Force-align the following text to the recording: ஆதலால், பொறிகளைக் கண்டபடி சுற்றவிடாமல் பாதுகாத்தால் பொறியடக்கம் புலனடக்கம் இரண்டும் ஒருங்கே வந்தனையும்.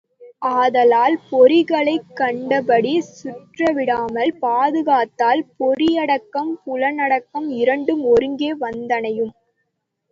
ஆதலால், 0.53 1.17
பொறிகளைக் 1.29 2.07
கண்டபடி 2.13 2.93
சுற்றவிடாமல் 3.11 4.33
பாதுகாத்தால் 4.41 5.45
பொறியடக்கம் 5.59 6.51
புலனடக்கம் 6.65 7.49
இரண்டும் 7.59 8.03
ஒருங்கே 8.07 8.51
வந்தனையும். 8.59 9.33